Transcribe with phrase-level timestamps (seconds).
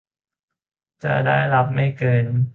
[1.03, 2.25] จะได้รับไม่เกิน